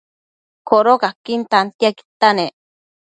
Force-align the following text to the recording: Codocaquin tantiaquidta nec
Codocaquin 0.69 1.41
tantiaquidta 1.51 2.27
nec 2.37 2.53